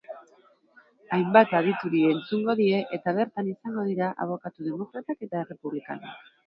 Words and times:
Hainbat 1.17 1.53
adituri 1.59 2.01
entzungo 2.13 2.57
die, 2.63 2.81
eta 2.99 3.15
bertan 3.21 3.55
izango 3.55 3.87
dira 3.93 4.13
abokatu 4.27 4.71
demokratak 4.71 5.27
eta 5.31 5.45
errepublikanoak. 5.49 6.23